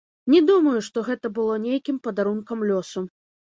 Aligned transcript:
Не 0.33 0.39
думаю, 0.49 0.79
што 0.87 1.03
гэта 1.09 1.31
было 1.35 1.59
нейкім 1.67 2.01
падарункам 2.09 2.65
лёсу. 2.73 3.07